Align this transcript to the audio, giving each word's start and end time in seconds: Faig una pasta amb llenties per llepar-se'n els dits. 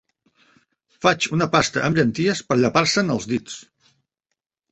Faig 1.05 1.25
una 1.37 1.47
pasta 1.55 1.83
amb 1.89 1.99
llenties 2.01 2.41
per 2.47 2.59
llepar-se'n 2.61 3.13
els 3.17 3.27
dits. 3.35 3.59